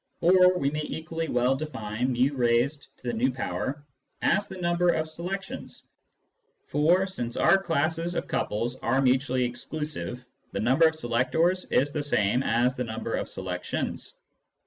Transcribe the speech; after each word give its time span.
Or 0.21 0.57
we 0.57 0.71
may 0.71 0.81
equally 0.81 1.27
well 1.27 1.53
define 1.53 2.15
fi/ 2.15 2.69
as 4.23 4.47
the 4.49 4.57
number 4.59 4.89
of 4.89 5.07
selections, 5.07 5.85
for, 6.65 7.05
since 7.05 7.37
our 7.37 7.61
classes 7.61 8.15
of 8.15 8.27
couples 8.27 8.77
are 8.77 8.99
mutually 8.99 9.43
exclusive, 9.43 10.25
the 10.53 10.59
number 10.59 10.87
of 10.87 10.95
selectors 10.95 11.65
is 11.65 11.91
the 11.93 12.01
same 12.01 12.41
as 12.41 12.75
the 12.75 12.83
number 12.83 13.13
of 13.13 13.29
selections. 13.29 14.17